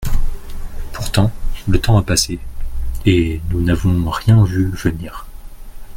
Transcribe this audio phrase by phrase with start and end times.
[0.93, 1.31] Pourtant,
[1.67, 2.39] le temps a passé
[3.05, 5.27] et nous n’avons rien vu venir.